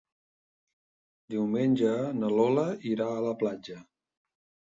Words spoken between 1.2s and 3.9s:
Diumenge na Lola irà a la platja.